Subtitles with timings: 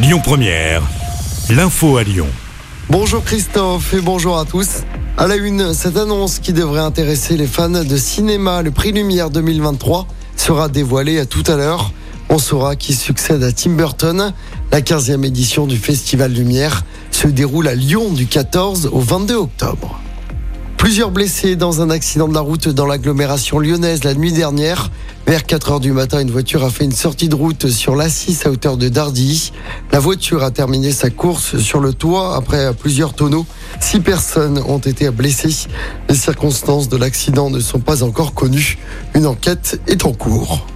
[0.00, 0.80] Lyon Première,
[1.50, 2.28] l'info à Lyon.
[2.88, 4.84] Bonjour Christophe et bonjour à tous.
[5.16, 9.28] À la une, cette annonce qui devrait intéresser les fans de cinéma, le prix Lumière
[9.30, 10.06] 2023
[10.36, 11.90] sera dévoilé à tout à l'heure.
[12.28, 14.32] On saura qui succède à Tim Burton.
[14.70, 20.00] La 15e édition du Festival Lumière se déroule à Lyon du 14 au 22 octobre.
[20.76, 24.92] Plusieurs blessés dans un accident de la route dans l'agglomération lyonnaise la nuit dernière.
[25.28, 28.46] Vers 4 heures du matin, une voiture a fait une sortie de route sur l'A6
[28.46, 29.52] à hauteur de Dardy.
[29.92, 33.44] La voiture a terminé sa course sur le toit après plusieurs tonneaux.
[33.78, 35.68] Six personnes ont été blessées.
[36.08, 38.78] Les circonstances de l'accident ne sont pas encore connues.
[39.14, 40.66] Une enquête est en cours.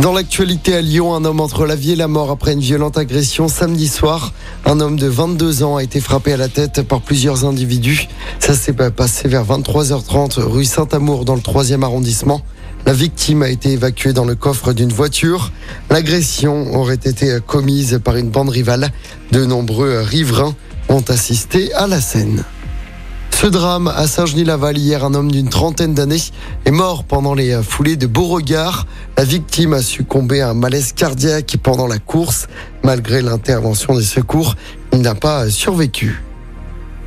[0.00, 2.98] Dans l'actualité à Lyon, un homme entre la vie et la mort après une violente
[2.98, 4.32] agression samedi soir.
[4.66, 8.08] Un homme de 22 ans a été frappé à la tête par plusieurs individus.
[8.46, 12.42] Ça s'est passé vers 23h30 rue Saint-Amour dans le 3e arrondissement.
[12.84, 15.50] La victime a été évacuée dans le coffre d'une voiture.
[15.88, 18.90] L'agression aurait été commise par une bande rivale.
[19.32, 20.54] De nombreux riverains
[20.90, 22.44] ont assisté à la scène.
[23.30, 26.22] Ce drame à Saint-Genis-Laval, hier, un homme d'une trentaine d'années
[26.66, 28.86] est mort pendant les foulées de Beauregard.
[29.16, 32.48] La victime a succombé à un malaise cardiaque pendant la course.
[32.82, 34.54] Malgré l'intervention des secours,
[34.92, 36.23] il n'a pas survécu.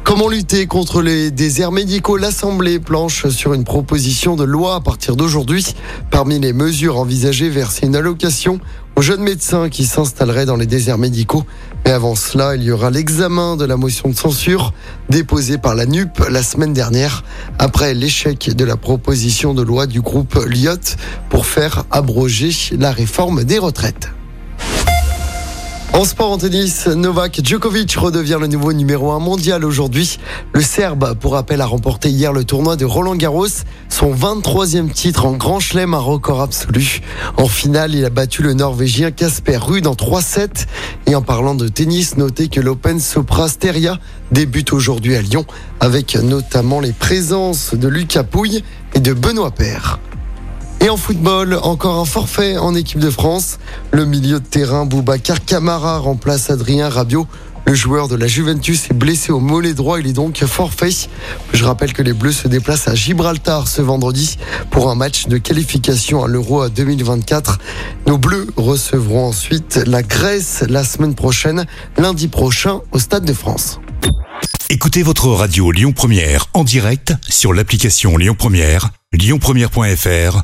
[0.08, 2.16] Comment lutter contre les déserts médicaux?
[2.16, 5.76] L'Assemblée planche sur une proposition de loi à partir d'aujourd'hui.
[6.12, 8.62] Parmi les mesures envisagées, verser une allocation
[8.96, 11.44] aux jeunes médecins qui s'installeraient dans les déserts médicaux.
[11.84, 14.74] Mais avant cela, il y aura l'examen de la motion de censure
[15.10, 17.26] déposée par la NUP la semaine dernière
[17.60, 20.96] après l'échec de la proposition de loi du groupe Lyot
[21.30, 24.08] pour faire abroger la réforme des retraites.
[25.98, 30.20] En sport en tennis, Novak Djokovic redevient le nouveau numéro 1 mondial aujourd'hui.
[30.54, 33.48] Le Serbe, pour rappel, a remporté hier le tournoi de Roland Garros,
[33.89, 37.02] son 23e titre en Grand Chelem, un record absolu.
[37.38, 40.67] En finale, il a battu le Norvégien Casper Ruud en 3-7.
[41.08, 43.98] Et en parlant de tennis, notez que l'Open Sopra Steria
[44.32, 45.48] débute aujourd'hui à Lyon,
[45.80, 49.98] avec notamment les présences de Lucas Pouille et de Benoît Paire.
[50.87, 53.59] Et en football, encore un forfait en équipe de France.
[53.92, 57.27] Le milieu de terrain Boubacar Camara remplace Adrien Rabiot.
[57.65, 61.09] Le joueur de la Juventus est blessé au mollet droit, il est donc forfait.
[61.52, 64.37] Je rappelle que les Bleus se déplacent à Gibraltar ce vendredi
[64.71, 67.59] pour un match de qualification à l'Euro 2024.
[68.05, 71.65] Nos Bleus recevront ensuite la Grèce la semaine prochaine,
[71.98, 73.81] lundi prochain au Stade de France.
[74.69, 80.43] Écoutez votre radio Lyon Première en direct sur l'application Lyon Première, lyonpremière.fr